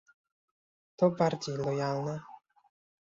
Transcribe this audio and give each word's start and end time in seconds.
To 0.97 1.11
bardziej 1.11 1.57
lojalne 1.57 2.21